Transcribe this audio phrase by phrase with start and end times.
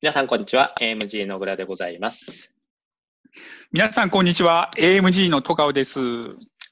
[0.00, 0.74] 皆さん、こんにちは。
[0.80, 2.52] AMG の小倉でございます。
[3.72, 4.70] 皆さん、こんにちは。
[4.76, 5.98] AMG の戸川です。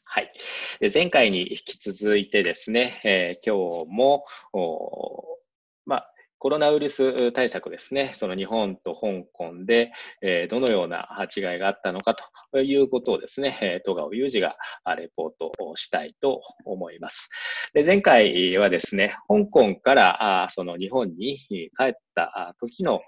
[0.04, 0.32] はい。
[0.78, 4.26] で前回に引き続いてですね、えー今日も、
[6.38, 9.90] コロナウイルス対策ですね、その日本と香港で、
[10.22, 12.14] えーどのような違いがあったのか
[12.52, 14.56] ということをですね、戸川裕二が
[14.96, 17.30] レポートをしたいと思います。
[17.72, 23.00] で前回はですね、香港からあその日本に帰った時の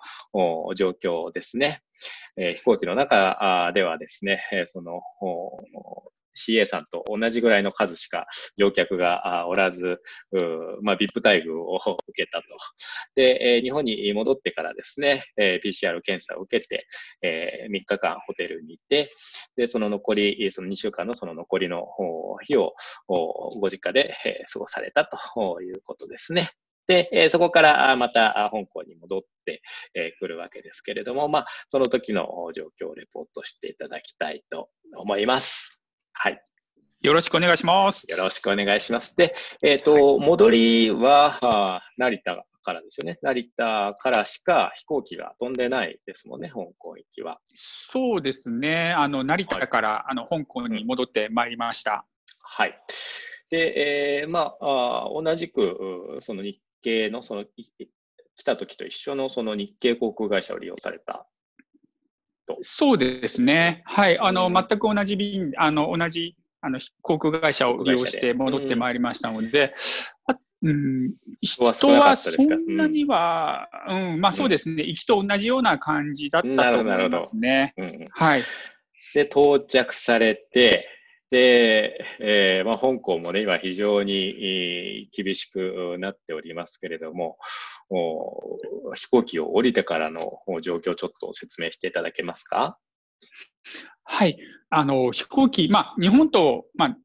[0.75, 1.83] 状況ですね、
[2.37, 5.01] えー飛行機の中ではですね、その
[6.39, 10.01] CA さんと同じぐらいの数しか乗客がおらず、
[10.83, 12.47] まあ、VIP 待遇を受けたと。
[13.15, 16.87] で、え日本に戻ってからですね、え PCR 検査を受けて、
[17.23, 19.09] え3日間ホテルにいて、
[19.57, 21.87] で、その残り、その2週間のその残りの
[22.43, 22.75] 日を
[23.09, 26.51] ご実家で、え過ごされたということですね。
[26.87, 29.63] で、えそこからまた香港に戻って
[29.95, 35.79] えー来るわけですけれども、まあ、その時の状況をレポートしていただきたいと思います。
[36.21, 36.43] はい。
[37.03, 38.11] よろしくお願いします。
[38.11, 39.17] よろしくお願いします。
[39.17, 43.21] で、えっ、と、戻りは、成田からですよね。
[43.23, 47.39] 成田からしか飛行機が飛んでないですもんね、香港行きは。
[47.55, 48.93] そうですね。
[48.99, 52.05] あの、成田から、あの、香港に戻ってまいりました。
[52.43, 52.77] はい。
[53.49, 57.65] で、えーまああー、同じく、うその日系の、その、い
[58.35, 61.29] 来た時と一緒のその日系航空会社を利用された。
[62.63, 63.83] そうですね。
[63.85, 64.19] はい。
[64.19, 69.73] あの、うん全く同じ便、あの、同じ、あの、航空会社を利用して戻ってまいりましたので、
[70.27, 71.75] あうん、人は
[72.17, 74.83] そんなには、うん、まあそうですね。
[74.83, 77.75] 行きと同じような感じだったと思いますね。
[77.77, 78.43] うんうんはい。
[79.15, 80.89] で、到着されて、
[81.31, 92.79] で、えーまあ、香港もね、今非常にえー厳しくなっておりますけれども、お飛行機を降りてからのお状況をちょっと説明していただけますか？
[94.05, 94.39] はい。
[94.71, 96.97] あの、飛行機、まあ、日本と、まあ、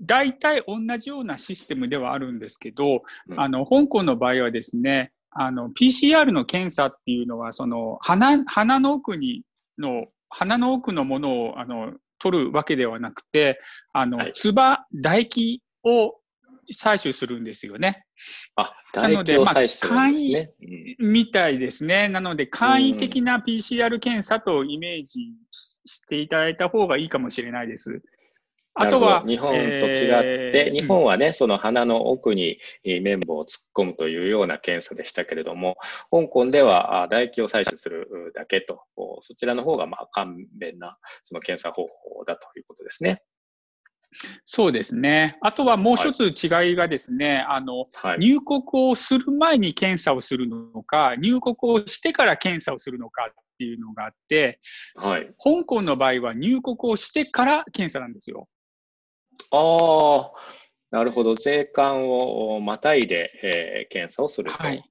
[0.00, 3.40] 大体同じようなシステムではあるんですけど、うん。
[3.40, 9.42] あの、香港の場合はですね、あの、PCR の検査っていうのは、その、鼻、鼻の奥に、
[9.78, 13.60] の、鼻の奥のものを、あの、取るわけではなくて、
[13.92, 14.32] あの、はい。
[14.32, 16.17] 唾、唾液を
[16.72, 18.04] 採取するんですよね。
[18.56, 20.52] あ、なのでまあ採取するんですね。
[21.00, 22.08] うんみたいですね。
[22.08, 28.02] なので、簡易的な PCR 検査とイメージししていただいた方がいいかもしれないです。
[28.74, 35.76] あとは、日本と違って、えー日本はね、その鼻の奥にえー綿棒を突っ込むというような検査でしたけれども、
[36.10, 38.82] 香港ではあ唾液を採取するだけと、
[39.22, 43.22] そちらの方がまあ簡便なその検査方法だということですね。
[44.44, 45.36] そうですね。
[45.42, 48.18] あとはもう一つ違いがですね、あの、はい。
[48.18, 54.60] 入国をする前に検査をするのか、入国をしてから検査をするのかっていうのがあって、
[54.96, 55.26] はい。
[55.38, 58.48] 香港の場合は入国をしてから検査なんですよ。
[59.50, 60.32] ああ、
[60.90, 61.34] なるほど。
[61.34, 64.82] 税関をまたいで、えー検査をするはい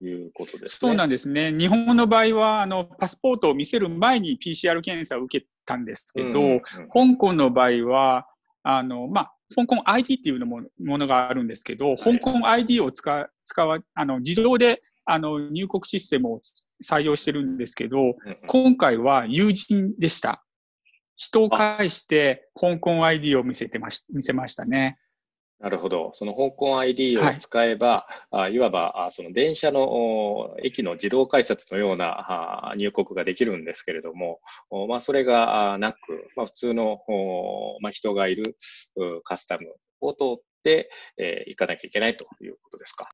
[0.00, 0.96] ということですそうね。
[0.96, 1.52] なんですね。
[1.52, 8.26] 日本の場合は、あの、パスポートを見せる前に PCR 検査を受けたんですけど、うんうんうん香港の場合は、
[8.62, 16.40] あの、まあ、香港 ID っていうのもものがあるんですけど、香港 ID を使う、使わ、あの、自動で、あの、入国システムを
[16.84, 18.14] 採用してるんですけど、
[18.46, 20.44] 今回は友人でした。
[21.16, 24.98] 人を介して、香港 ID を見せてまし、見せましたね。
[25.60, 26.10] なるほど。
[26.14, 34.40] その香港 ID をはい使えば、い、あいわばあその電車のお駅の自動改札のようなあ入国ができるんですけれども、
[34.70, 35.98] おまあ、それがあなく、
[36.34, 38.56] まあ、普通のおまあ、人がいる
[38.96, 43.08] うカスタムを通って、えー行かなきゃいけないということですか？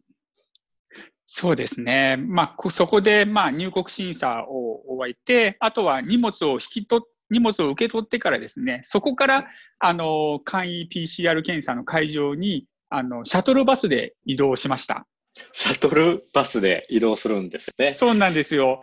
[1.25, 2.17] そうですね。
[2.17, 9.47] まあ、こそこで、まあ、入国審査を終えて、あとは荷物を引き取っ荷物を受け取ってからですね、そこから、
[9.79, 15.07] あの、簡易 PCR 検査の会場に、あの、シャトルバスで移動しました。
[15.53, 17.93] シャトルバスで移動するんですね。
[17.93, 18.83] そうなんですよ。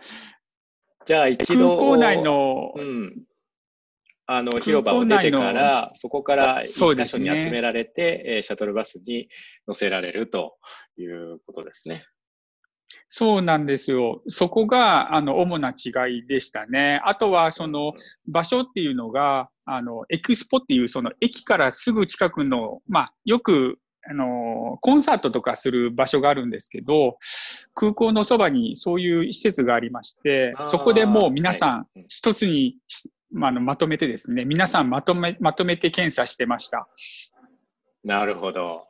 [1.06, 3.24] じゃあ一空度、港内のう、ん。
[4.26, 9.28] あの、広場を出てから、そこから一箇所に集められて、えーシャトルバスに
[9.68, 10.56] 乗せられると
[10.96, 12.06] いうことですね。
[13.08, 14.22] そうなんですよ。
[14.28, 17.00] そこが、あの、主な違いでしたね。
[17.04, 17.92] あとは、その、
[18.26, 27.16] 場所っていうのが、あの、エクスポっていう、その、駅からすぐ近くの、まあ、よく、あの、コンサートとかする場所があるんですけど、
[27.74, 36.86] 空港のそばにそういう施設がありましてそこでもう皆さん一つにし、まあ、あのまとめてですね、皆さんまとめ、まとめて検査してました。
[38.04, 38.86] なるほど。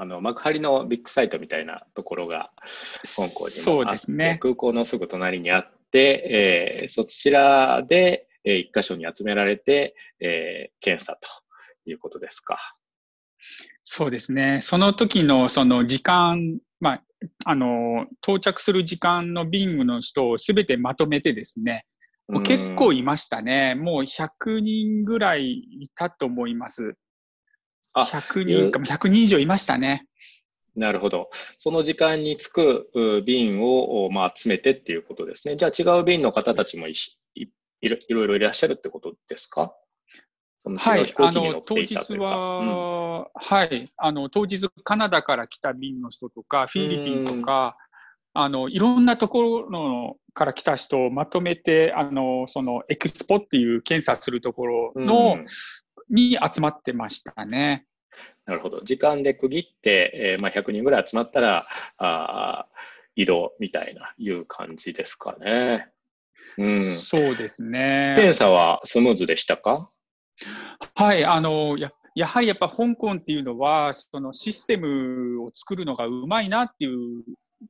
[0.00, 2.52] あの幕張のビッグサイトみたいなところが
[3.04, 4.38] 香港にもそうですね。
[4.40, 11.28] 空港のすぐ隣にあって、えーそちらで、えー一箇所に集められて、えー検査と
[11.84, 12.56] いうことですか。
[13.82, 14.60] そうですね。
[14.62, 17.02] その時のその時間、まあ、
[17.44, 21.84] あの、到着する時間のビングの人をすべてまとめてですね、
[22.26, 23.74] もう結構いましたね。
[23.74, 26.96] もう100人ぐらいいたと思います。
[28.00, 30.06] あ100人か、100人以上いましたね。
[30.76, 31.30] なるほど。
[31.58, 35.56] その時間に着くう便を、おまあ、集めてっていうことですね。
[35.56, 37.46] じゃあ違う便の方たちもいしい
[37.82, 39.74] いろいろいらっしゃるってことですか？
[40.58, 41.14] その違う飛。
[41.14, 42.24] 行はいあの、機に乗って当日いたというか。
[42.26, 43.84] は、はい。
[43.96, 47.76] あの、当日カナダから来た便の人とか、フィリピンとか、
[48.32, 55.44] あの、いろんなところのから来た人をまとめて、あの、そのエクスポっていう検査するところうんの、うん
[56.12, 57.86] に集まってましたね。
[58.46, 58.80] なるほど。
[58.80, 61.66] 時間で区切って、えーまあ、100人ぐらい集まったら、
[61.98, 62.80] あー
[63.16, 65.88] 移動みたいな、いう感じですかね。
[66.58, 66.80] うん。
[66.80, 68.14] そうですね。
[68.16, 69.90] 検査はスムーズでしたか？
[70.94, 77.24] はい、あの、や、やはりやっぱ香港っていうのは、そのシステムを作るのがうまいなっていう、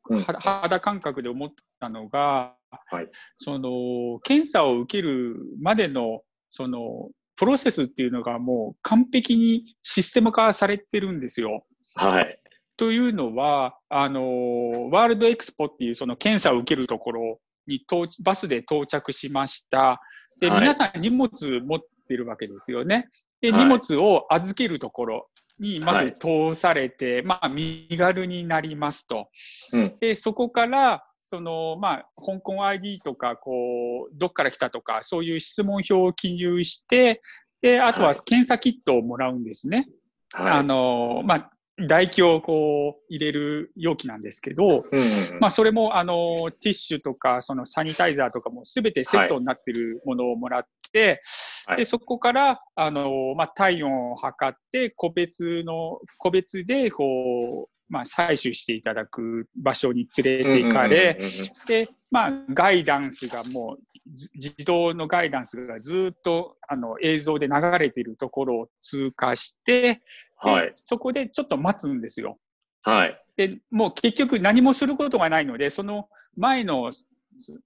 [0.09, 1.51] うんは肌感覚で思っ
[1.81, 2.55] たのが、
[2.91, 11.65] はいその、検査を受けるまでの、その、プロセスっていうのがもう完璧にシステム化されてるんですよ。
[11.95, 12.39] はい。
[12.77, 20.03] というのは、あの、ワールドエクスポっていうその検査を受けるところに到バスで到着しました。
[20.39, 21.31] で、はい皆さん荷物
[21.65, 23.09] 持ってるわけですよね。
[23.41, 25.29] で、はい荷物を預けるところ
[25.59, 29.31] にまずはい通されて、まあ、身軽になりますと。
[29.73, 29.97] うん。
[29.99, 37.23] で、そこから、その、まあ、香港 ID とか、こう、どっから来たとか、そういう質問票を記入して、
[37.63, 39.87] で、あとははい検査キットをもらうんですね。
[40.33, 40.53] はい。
[40.55, 50.63] あの、まあ、唾液をこう入れる容器なんですけど、うんうんまあ、それも、あの、ティッシュとか、そのサニタイザーとかもすべてセットになってるものをもらっ
[50.93, 51.21] て、
[51.67, 61.19] はいで、そこから、あの、まあ、体温を測って、個別の、個別で、こう、まあ、採取していただく場所に連れて行かれ、
[61.67, 63.83] で、まあ、ガイダンスがもう、
[64.15, 70.01] ず自動のガイダンスがずっと、あの、映像で流れているところを通過して、で
[70.37, 70.73] はい。
[70.75, 72.39] そこでちょっと待つんですよ。
[72.83, 73.23] はい。
[73.37, 77.09] で、もう結局何もすることがないので、その前の、す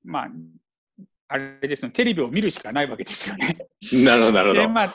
[0.03, 0.29] まあ、
[1.35, 3.59] あれですね、テレビを見るしかないわけですよね。
[4.05, 4.69] なるほど、なるほで、ど。
[4.69, 4.95] まあ、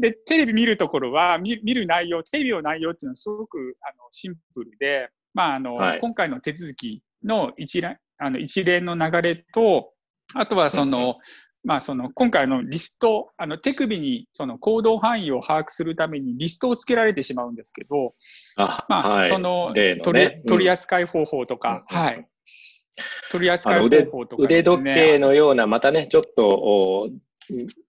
[0.00, 9.92] で、テレビ見るところは、見見る内容、テレビの内容っていうのはすごくあのシンプルで、まあ、あの、はい今回の手続きの一覧、あの一連の流れと、
[10.34, 11.18] あとはその、
[11.62, 18.14] まあ、その、今回のリスト、あの、手首にその行動範囲を把握するためにリストをつけられてしまうんですけど、
[18.56, 19.28] あ、まあ、はい。
[19.28, 22.28] そのね取り扱い方法とか、うんはい。
[23.30, 27.08] 取り扱い方法とかね、時計のような、またね、ちょっと、お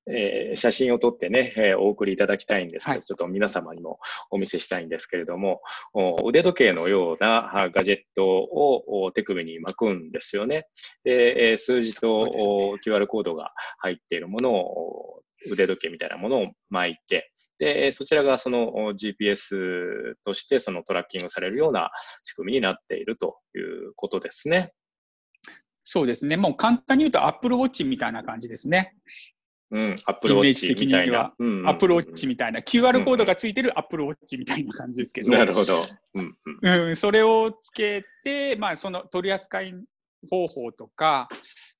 [0.08, 4.00] えー写真を撮ってね、えーお送りいただきたいんですけど、はいちょっと皆様にも
[4.32, 5.62] お見せしたいんですけれども、
[5.94, 10.68] お腕時計のようなあガジェットをお手首に巻くんですよね。
[11.04, 21.92] で、えー数字と、ねお QR コードが入っているものを、お腕時計みたいなものを巻いて、で、そちらがそのお GPS としてそのトラッキングされるような
[22.24, 24.72] 仕組みになっているということですね。
[25.92, 26.38] そうですね。
[26.38, 28.94] もう簡単に言うと Apple Watch みたいな感じですね。
[29.72, 31.34] うん、アップルウォッチみたいな。
[31.40, 32.60] うんうんうん Apple Watch みたいな。
[32.60, 35.32] QR コードがついてる Apple Watch みたいな感じですけど。
[35.32, 35.74] なるほど。
[36.14, 39.74] うんうんうん、それをつけて、まあ、その取り扱い
[40.30, 41.28] 方法とか、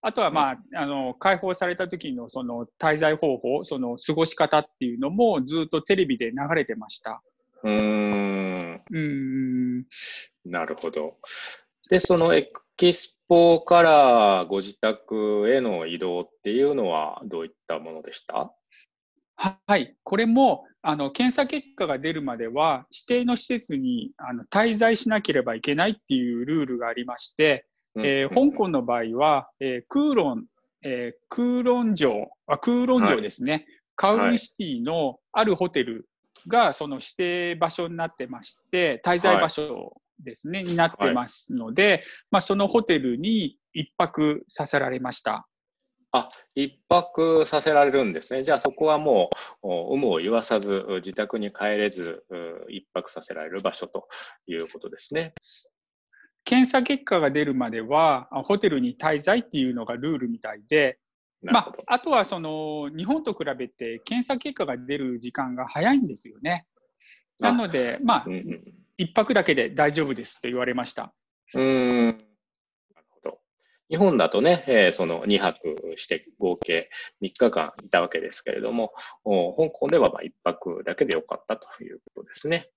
[0.02, 7.22] あとは、まあ、あの、解放された時のその滞在方法、その過ごし方っていうのもずっとテレビで流れてました。
[7.64, 9.86] うーん、うん。
[10.46, 11.18] なるほど。
[11.92, 18.54] で、そのエキスポからご自宅への移動っていうのはどういったものでした？
[19.36, 19.98] はい。
[20.02, 27.66] これも、あの、検査結果が出るまでは、指定の施設にあの滞在しなければいけないっていうルールがありまして、
[27.98, 30.46] えー香港の場合は、えークーロン、
[30.82, 33.66] えークーロン城、あクーロン城ですね、
[33.98, 36.08] カウンシティのあるホテル
[36.48, 45.48] がその指定場所になってまして、滞在場所ですね、になってますので、まあ、そのホテルに一泊させられました。
[46.12, 48.44] あ、一泊させられるんですね。
[48.44, 49.30] じゃあそこはも
[49.62, 54.08] う、お有無を言わさず、自宅に帰れず、う一泊させられる場所と
[54.48, 55.34] いうことですね。
[56.46, 60.98] 検査結果が出るまでは、あホテルに滞在っていうのがルールみたいで、
[61.42, 61.60] ま。
[61.60, 66.66] あ、あとはその日本と比べて検査結果が出る時間が早いんですよね。
[67.40, 71.14] なので、まあうん、うん1泊だけで大丈夫ですと言われました。
[71.56, 73.40] うんなるほど。
[73.90, 76.90] 日本だとね、えー、その2泊して合計
[77.24, 82.70] 3日間いたわけですけれども、香港ではまあ1泊だけでよかったということですね。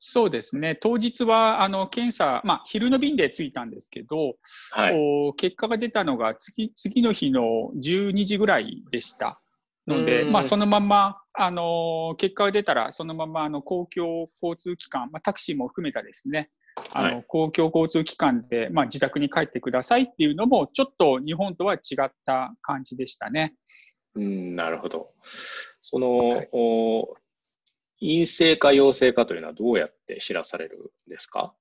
[0.00, 0.76] そうですね。
[0.76, 4.36] 当日は、あの、検査、まあ、昼の便で着いたんですけど、
[4.70, 9.40] はい、結果が出たのが次、次の日の12時ぐらいでした。
[9.88, 16.50] ので、まあ、そのまま、あの、結果が出たら、そのまま、あの、公共交通機関、まあ、タクシーも含めたですね、
[16.92, 23.54] あの、はい、公共交通機関で、まあ、自宅に帰ってくださいっていうのも、ちょっと日本とは違った感じでしたね。
[24.14, 25.12] うん、なるほど。
[25.80, 27.14] その、はい、お
[28.00, 31.54] 陰性か陽性かというのはどうやって知らされるんですか？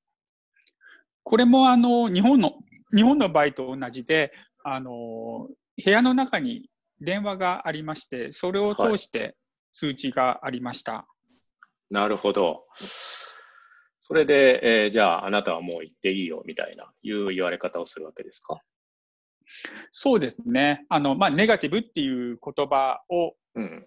[1.24, 2.54] これもあの日本の
[2.96, 4.32] 日本の場合と同じで
[4.64, 5.48] あの
[5.84, 6.70] 部屋の中に
[7.02, 9.36] 電話がありましてそれを通して
[9.78, 10.92] 通知がありました。
[10.94, 11.06] は
[11.92, 12.66] い、なるほど。
[14.02, 18.60] それで、えー、じゃああなたはもう行っていいよみたいないう言われ方をするわけですか？
[19.92, 20.86] そうですね。
[20.90, 23.36] あの、まあ、ネガティブっていう言葉を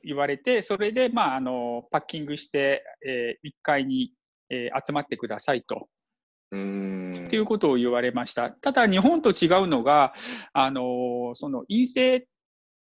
[0.04, 4.12] 言われて、うん、それで、まあ、あの、パッキングして、えー、1階に、
[4.48, 5.88] えー、集まってくださいと。
[6.52, 8.50] うんっていうことを言われました。
[8.50, 10.14] ただ、日本と違うのが、
[10.52, 12.24] あの、その陰性っ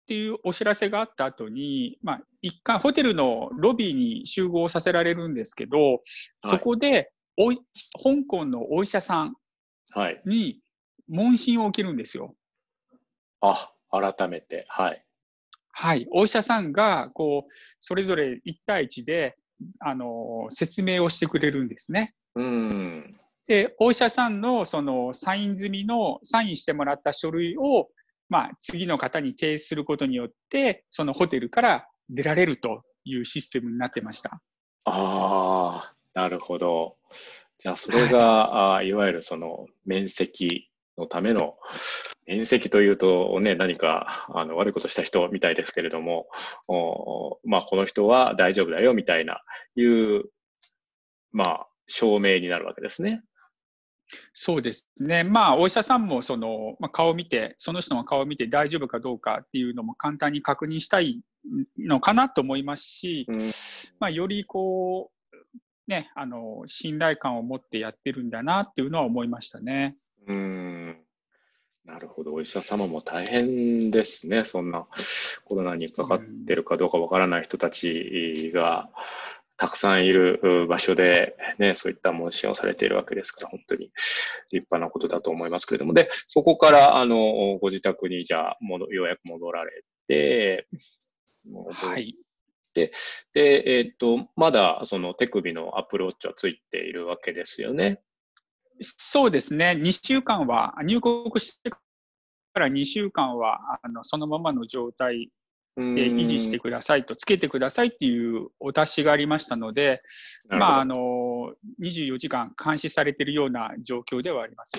[0.08, 6.01] ていうお知らせがあった後に、まあ、一回ホテルのロビーに集合させられるんですけど、
[6.46, 9.36] そこでおい、香港のお医者さん
[10.25, 10.60] に
[11.08, 12.36] 問診を受けるんですよ。
[13.42, 14.66] あ、改めて。
[14.70, 15.04] はい。
[15.72, 16.08] はい。
[16.12, 19.36] お医者さんが、こう、それぞれ1対1で、
[19.80, 22.16] あの、説明をしてくれるんですね。
[22.36, 23.20] うん。
[23.46, 27.89] で、お医者さんの、その、サイン済みの、サインしてもらった書類を、
[28.30, 34.42] まあ、次の方に提出することによって、そのホテルから出られるというシステムになってました。
[34.86, 36.98] ああ、なるほど。
[37.60, 41.56] じゃあ、それが、はい、あいわゆるその面積のための
[42.28, 46.28] 遠石というとね、何かあの悪いことした人みたいですけれども、
[46.68, 49.42] おまあ、この人は大丈夫だよみたいな、
[49.76, 50.26] いう、
[51.32, 53.24] まあ、証明になるわけですね。
[54.34, 55.24] そうですね。
[55.24, 61.22] まあ、お医者さんもその、まあ、顔を見て、その人の顔を見て大丈夫かどうかっていうのも簡単に確認したい
[61.77, 63.39] のかなと思いますし、うん、
[64.00, 65.27] まあ、よりこう、
[65.88, 69.96] ね、あの、信頼感を持ってやってるんだなっていうのは思いましたね。
[70.27, 70.98] うん
[71.86, 72.34] なるほど。
[72.34, 74.44] お医者様も大変ですね。
[74.44, 74.88] そんな
[75.46, 78.89] コロナにかかってるかどうかわからない人たちが
[79.56, 83.92] たくさんいる場所で、ね、そういった問診をされているわけですから、本当に
[84.51, 85.94] 立派なことだと思いますけれども。
[85.94, 90.68] で、そこから、あの、ご自宅にじゃあ、もようやく戻られて、
[91.72, 92.16] はい。
[92.74, 92.92] で、
[93.34, 98.01] で、えっ、と、まだその手首のアプローチはついているわけですよね。
[98.82, 101.80] そうですね、2週間は、入国してか
[102.60, 105.32] ら2週間は、あのそのままの状態
[105.75, 110.01] で維持してくださいと、つけてくださいっていうお達しがありましたので、
[110.50, 114.74] まあ、あの24時間監視されているような状況ではあります。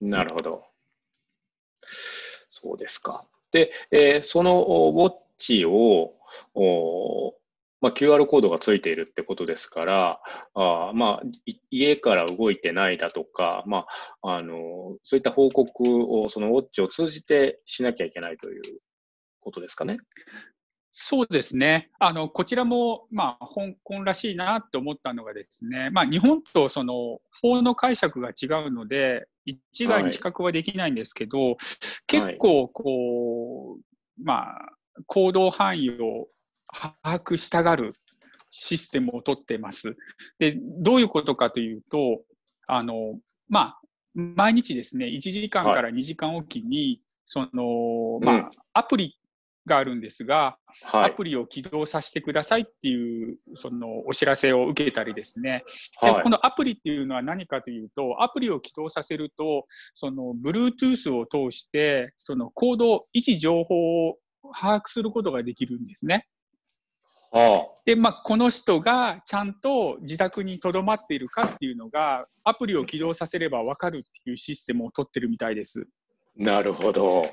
[0.00, 0.64] なるほど。
[2.48, 3.26] そうですか。
[3.52, 5.12] で、えー、そのウォッ
[5.44, 6.14] チを、
[7.80, 10.20] まあ、QR コードがついているってことですから、
[10.54, 11.22] あまあ、
[11.70, 13.86] 家から動いてないだとか、ま
[14.22, 18.62] あ、あの、そういった報告を、そのウォッチを通じてしなきゃいけないという
[19.40, 19.98] ことですかね？
[20.96, 21.90] そうですね。
[21.98, 31.56] あの、こちらも、まあ、香港らしいなって思ったのがですね、まあ、日本とその法の解釈が違うので、一概に比較はできないんですけど、はい、
[32.06, 34.72] 結構、こう、まあ、
[35.06, 36.28] 行動範囲を
[36.72, 37.92] 把握したがる
[38.50, 39.96] システムを取ってます。
[40.38, 42.22] で、どういうことかというと、
[42.66, 43.80] あの、まあ、
[44.14, 49.18] 毎日ですね、1時間から2時間おきに、はい、その、まあ、うん、アプリ
[49.66, 55.64] があるんですが、はい、アプリを起動させてくださいっていう、そのお知らせを受けたりですね。
[56.00, 64.18] はい、このアプリっていうのは何かというと、アプリを起動させると、その Bluetooth を通して、そのコード、位置情報を
[64.52, 66.26] 把握することができるんですね。
[67.84, 75.86] で、まあ、この人がちゃんと自宅に留まっているかっていうのが、アプリを起動させれば分かるっていうシステムを取ってるみたいです。
[76.36, 77.24] なるほど。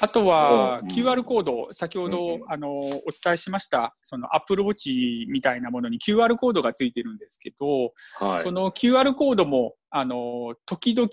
[0.00, 2.90] あとは、QR コード、先ほど、あの、お
[3.22, 11.08] 伝えしました、そのアップルウォッチみたいなものに QR コードがついてるんですけど、はい、その QR コードも、あの、時々、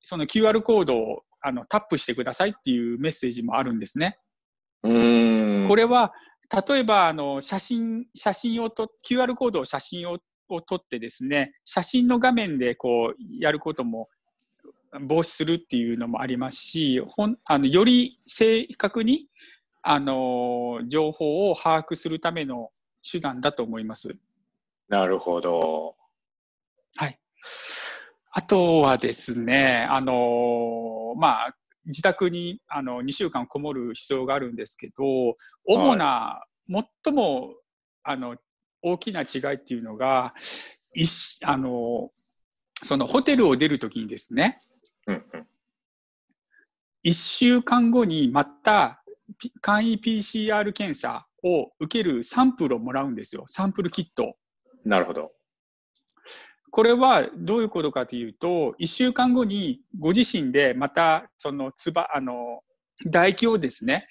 [0.00, 4.18] その QR コードをあのタップしてくださいっていうメッセージもあるんですね。
[4.82, 6.12] うんこれは
[6.66, 10.18] 例えば、あの、写真、写真をと、QR コードを写真を
[10.48, 14.08] を撮ってですね、写真の画面でこうやることも
[15.02, 19.26] 防止するっていうのもありますし、ほんあのより正確に
[19.82, 22.70] あの情報を把握するための
[23.10, 24.16] 手段だと思います。
[24.88, 25.96] なるほど。
[26.96, 27.18] はい。
[28.30, 31.56] あとはですね、あのまあ、
[31.86, 37.54] 自宅にあの2週間こもる必要があるんですけど、主な、はい、最も
[38.02, 38.36] あの
[38.82, 40.34] 大きな違いっていうのが、
[40.94, 41.06] い
[41.44, 42.10] あの
[42.82, 44.60] そのホテルを出るときにですね、
[45.06, 45.46] うんうん、
[47.04, 49.02] 1週間後にまた
[49.60, 53.44] 簡易 PCR 検査を受けるサンプルをもらうんですよ。
[53.46, 54.36] サンプルキット。
[54.84, 55.32] なるほど。
[56.70, 62.60] これはどういうことかというと、1週間後にご自身でまた、その、つば、あの、
[63.04, 64.08] 唾液をですね、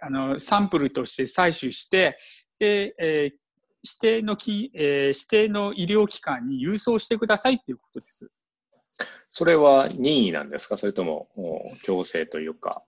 [0.00, 2.18] あの、サンプルとして採取して、
[2.58, 3.42] で、えー、
[3.84, 8.30] 指定のき、えー、指定の医療機関に郵送してくださいっていうことです。
[9.28, 10.76] それは任意なんですか？
[10.76, 11.28] それとも
[11.82, 12.84] 強制というか、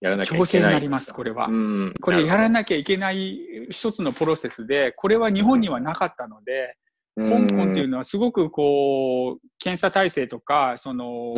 [0.00, 1.48] やらなきゃいけない強制になります、これは。
[2.00, 6.76] これやらなきゃいけない一つのプロセスで、これは日本にはなかったので、
[7.16, 11.34] 香港っていうのはすごくこう、検査体制とか、その、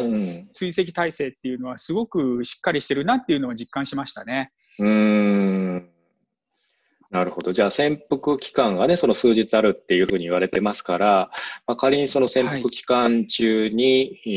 [0.50, 4.52] 追跡体制っていうのはすごくしっかりしてるなっていうのを実感しましたね。
[4.78, 5.88] うん。
[7.12, 7.52] なるほど。
[7.52, 11.30] じゃあ潜伏期間がね、その数日あるっていうふうに言われてますから、
[11.66, 14.32] まあ、仮にその潜伏期間中に、は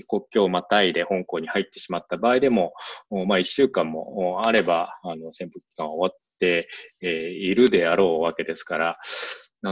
[0.00, 2.72] い、国境をまたいで香港に入ってしまった場合でも、
[3.10, 6.68] まあ1週間もあれば、あの潜伏期間は終わって、
[7.00, 8.98] えー、いるであろうわけですから、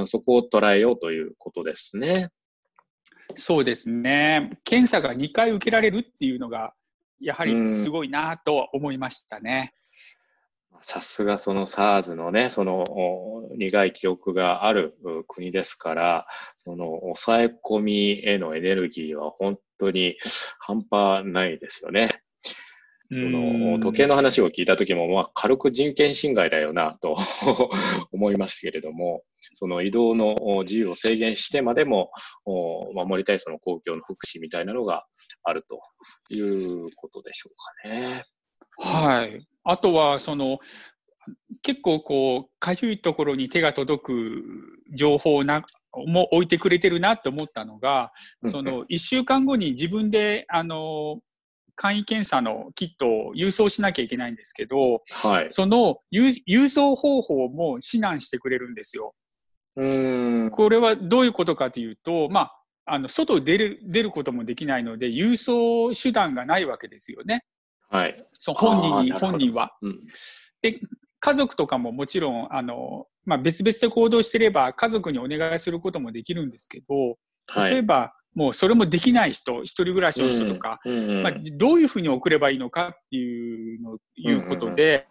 [0.07, 2.31] そこを捉えようということですね。
[3.35, 4.59] そうですね。
[4.65, 6.75] 検査が2回受けられるっていうのが、
[7.21, 9.75] やはりすごいなと思いましたね。
[10.83, 12.85] さすがその SARS のね、その
[13.57, 16.27] 苦い記憶がある国ですから、
[16.57, 20.17] その抑え込みへのエネルギーは本当に
[20.59, 22.23] 半端ないですよね。
[23.11, 27.17] その時計の話を聞いた時も、まあ、軽く人権侵害だよなと
[28.13, 29.23] 思いましたけれども、
[29.55, 32.11] その移動の自由を制限してまでも
[32.45, 35.07] 守りたいその公共の福祉みたいなのが
[35.43, 35.81] あると
[36.35, 38.25] いうことでしょうかね。
[38.79, 39.47] はい。
[39.65, 40.59] あとは、その、
[41.63, 44.45] 結構こう、かゆいところに手が届く
[44.95, 45.65] 情報な、
[46.07, 48.13] も置いてくれてるなと思ったのが、
[48.45, 51.21] その、一週間後に自分で、あの、
[51.79, 59.15] 簡易検査のキットを郵送しなきゃいけないんですけど、はい、その郵送方法も指南してくれるんですよ。
[59.77, 62.51] うんこれはどういうことかというと、ま
[62.85, 67.45] あ、あの外出る出ることもできないので、郵送手段がないわけですよね。
[67.89, 68.17] はい。
[68.33, 70.01] そう本人に、本人は、うん。
[70.61, 70.81] で、
[71.21, 77.19] 家族とかももちろん、あの、まあ、別々で行動してれば、家族にお願いすることもできるんですけど、
[77.55, 80.81] 例えば、はい、もうそれもできない人、一人暮らしの人とか、
[81.23, 85.07] まあ、どういうふうに送ればいいのかっていうの、いうことで、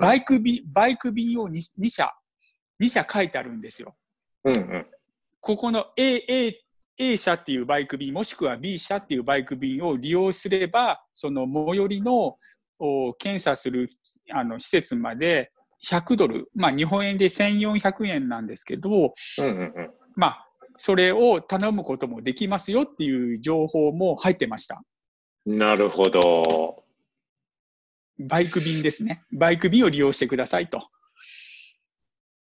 [0.00, 2.12] バイク便、バイク便を 2, 2社、
[2.82, 3.96] 2社書いてあるんですよ。
[4.44, 4.86] うんうん、
[5.40, 6.64] ここの A、A
[7.00, 12.36] A 社っていうバイク便、もしくは B 社っていうバイク便を利用すれば、その最寄りの
[13.18, 13.88] 検査する
[14.32, 15.52] あの施設まで
[15.86, 18.90] 100ドル、まあ日本円で1400円なんですけど、
[19.38, 20.47] うんうんうん、まあ
[20.78, 24.80] それを頼むこともできますよっていう情報も入ってました。
[25.44, 26.84] なるほど。
[28.20, 29.22] バイク便ですね。
[29.32, 30.88] バイク便を利用してくださいと。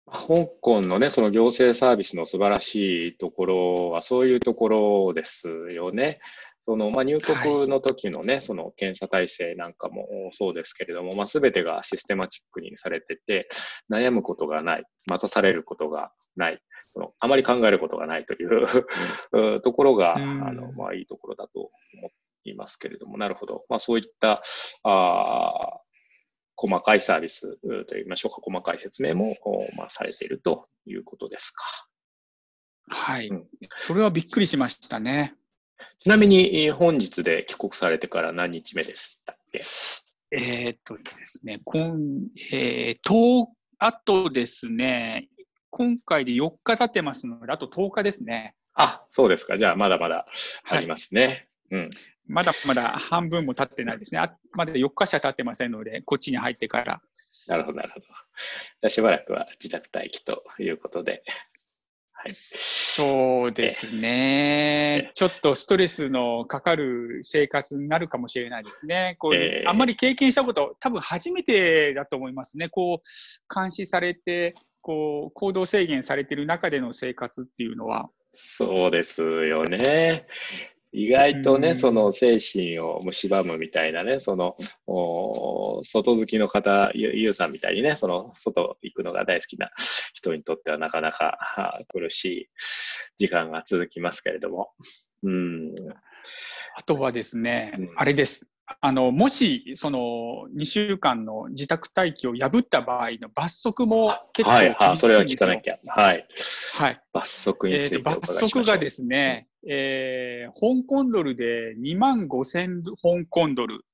[0.07, 6.21] 香港のね、その行政サービスの素晴らしいところは、そういうところですよね。
[6.61, 13.49] その、まあ、入国の時のね、はい、その検査体制なんかもそうですけれども、まあ、全てがシステマチックにされてて、
[13.91, 16.61] 悩むことがない、待たされることがない、
[16.97, 22.11] その、あまり考えることがないというところが、あの、まあ、いいところだと思
[22.45, 23.67] いますけれども、なるほど。
[23.69, 24.43] まあ、そういった、
[24.83, 25.81] あ
[26.57, 29.37] 細かいサービスといいましょうか、細かい説明も、
[29.77, 31.67] まあ、されているということですか。
[32.89, 33.47] はい、うん。
[33.75, 35.35] それはびっくりしましたね。
[35.99, 39.61] ちなみに、本日で帰国されてから何日目でしたっけ？
[40.31, 41.95] えっとですね、今、
[42.53, 43.45] えー、10、
[43.81, 45.29] あとですね、
[45.71, 48.55] 今回で4日経ってますので、あと10日ですね。
[48.75, 49.59] あ、そうですか。
[49.59, 50.27] じゃあ、まだまだ
[50.69, 51.49] ありますね。
[51.71, 51.91] はい、うん。
[52.29, 54.21] まだまだ半分も経ってないですね。
[54.21, 57.01] あまだ4日しか経ってませんので、こっちに入ってから。
[57.49, 58.01] なるほど、なるほ
[58.83, 58.91] ど。
[58.91, 61.23] しばらくは自宅待機ということで。
[62.13, 65.13] はい、そうですね。
[65.15, 69.17] ちょっとストレスのかかる生活になるかもしれないですね。
[69.19, 72.69] こう、えー、あんまり経験したこと、多分初めてだと思いますね。
[72.69, 74.55] こう、監視されて、
[74.87, 78.09] こう、行動制限されてる中での生活っていうのは。
[78.35, 80.29] そうですよね。
[80.93, 89.73] 意外とね、うんその精神を蝕むみたいなね、その、お外好きの方、ゆゆうさんみたいにね、その外行くのが大好きな
[90.15, 92.49] 人にとってはなかなかは苦しい
[93.19, 94.71] 時間が続きますけれども。
[95.25, 95.75] うん。
[96.77, 98.53] あとはですね、うんあれです。
[98.81, 104.91] あの、もし、その、2週間の自宅待機を破った場合の罰則も結構はい、厳しいんですよ。
[104.91, 105.79] あ、それは聞かなきゃ。
[105.87, 106.27] はい。
[106.75, 107.01] はい。
[107.13, 108.49] 罰則についてお伺いし罰ましょう。
[108.51, 113.85] 則がですね、えー香港ドルで2万5千香港ドル。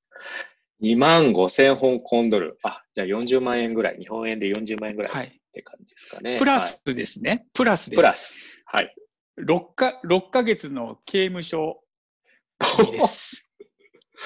[0.82, 2.56] 2万5千香港ドル。
[2.64, 3.98] あ、じゃあ40万円ぐらい。
[3.98, 5.40] 日本円で40万円ぐらいっはい。
[5.52, 6.37] て感じですかね。
[6.38, 7.46] プラはいスですね。
[7.52, 8.00] プラスです。
[8.00, 8.40] プラス。
[8.64, 8.94] はい。
[9.38, 11.82] 6か、6ヶ月の刑務所
[12.90, 13.50] です。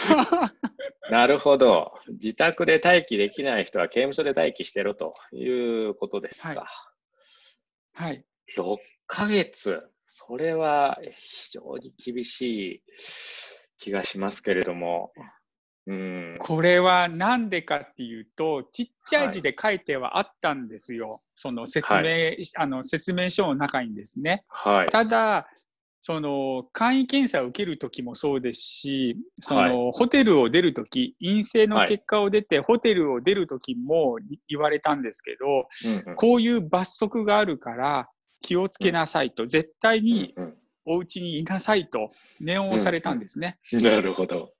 [1.11, 1.93] なるほど。
[2.09, 5.49] 自宅で待機できない人は刑務所で待機してろとい
[5.87, 6.49] うことですか。
[6.49, 6.59] はい
[7.99, 8.23] はい。
[8.59, 9.83] 6ヶ月。
[10.07, 12.83] それは非常に厳しい
[13.79, 15.13] 気がしますけれども。
[15.87, 16.37] うん。
[16.39, 21.23] これはなんでかっていうと、ちっちゃい字で書いてはあったんですよ。
[21.35, 24.45] その説明、はあの説明書の中にですね。
[24.49, 24.89] はい。
[24.91, 25.49] ただ、
[26.07, 35.67] その簡易検査を受けるときもそうですし、その、ホテルを出るとき、陰性の結果を出て、ホテルを出るときもい言われたんですけど、
[36.07, 38.09] うんうんこういう罰則があるから
[38.41, 43.59] 気をつけなさいと、絶対にうんお家にいなさいと念を押されたんですね。
[43.73, 44.53] うんなるほど。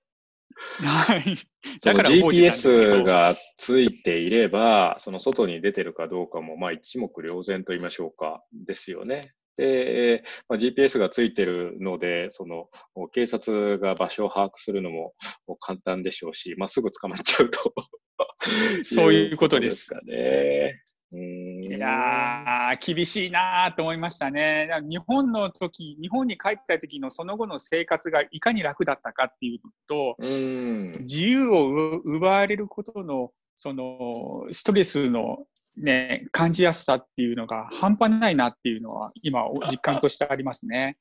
[0.83, 1.23] はい。
[1.81, 9.31] だから GPS がついていれば、その外に出てるかどうかも、まあ一目瞭然と言いましょうか、ですよね。
[9.57, 12.69] で、まあ、GPS がついてるので、その、
[13.11, 15.13] 警察が場所を把握するのも
[15.59, 17.73] 簡単でしょうし、まあ、すぐ捕まっちゃうと。
[18.83, 20.81] そういうことですかね。
[21.09, 24.69] いやー、厳しいなーと思いましたね。
[24.83, 30.99] 日本の時、日本に帰った時のその後の生活がいかに楽だったかっていうのと、う。
[30.99, 35.45] 自由をう奪われることの、その、ストレスの
[35.77, 40.97] ね、感じやすさっていうのが半端ないなっていうのは、今、実感としてありますね。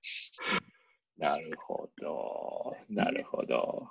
[1.18, 2.76] なるほど。
[2.88, 3.88] なるほど。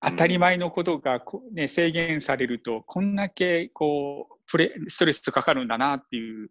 [0.00, 6.50] 当たり前のことがこ、ね、制限されると、こんだけ、こう、プレ、ストレスかかるんだなっていう、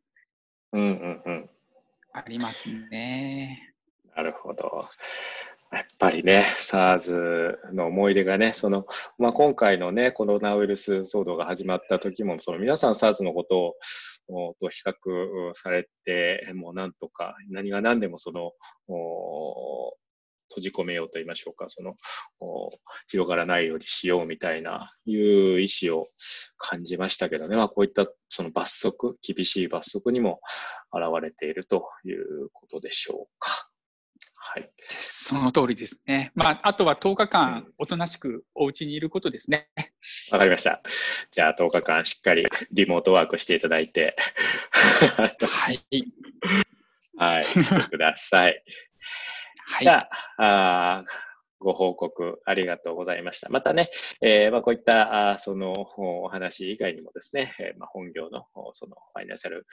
[0.73, 1.49] うんうんうん。
[2.13, 3.73] ありますね。
[4.15, 4.85] なるほど。
[5.71, 8.85] やっぱりね、SARS の思い出がね、その、
[9.17, 13.75] まあ、今回のね、コロナウイルス騒動が始まった時も、その皆さん SARS のこと
[14.27, 18.51] を、と比較されて、もうなんとか、何が何でもその、
[20.49, 21.95] 閉じ込めようと言いましょうか、その、
[23.07, 26.05] 広がらないようにしようみたいな、いう意思を
[26.57, 30.41] 感じましたけどね、まあ、こういったその罰則、厳しい罰則にも
[30.91, 33.60] 現れているということでしょうか。
[35.35, 35.41] はい。
[35.41, 36.31] その通りですね。
[36.35, 39.69] まあ、あとは10日う間ん、おとなしくお家にいることですね。
[40.31, 40.81] わかりました。
[41.31, 44.15] じゃあ10日間しっかりリモートワークしていただいて、
[45.17, 45.27] は
[45.71, 46.13] い。
[47.17, 48.63] はい、してください。
[49.65, 49.89] はいじ。
[49.89, 51.11] ゃああー
[51.59, 53.49] ご報告ありがとうございました。
[53.49, 53.91] またね、
[54.21, 59.67] えーまあ、こういったあーそのお話以外にもですね、えーまあ、本業のおそのファイナンシャル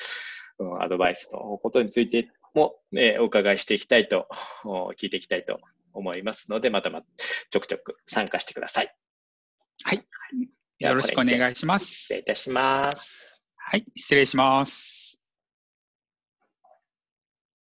[0.58, 4.28] うんアドバイスのことについても、ね、お伺いしていきたいと、
[4.64, 5.60] お聞いていきたいと
[5.92, 7.02] 思いますので、またま
[7.50, 8.94] ちょくちょく参加してください。
[10.78, 12.20] よろしくお願いしま失す礼。
[12.20, 13.42] いたします。
[13.56, 13.84] はい。
[13.96, 15.17] 失礼します。